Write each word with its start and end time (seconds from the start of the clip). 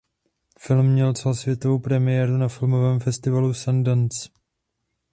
Film 0.59 0.85
měl 0.85 1.13
celosvětovou 1.13 1.79
premiéru 1.79 2.37
na 2.37 2.47
filmovém 2.47 2.99
festivalu 2.99 3.53
Sundance. 3.53 4.29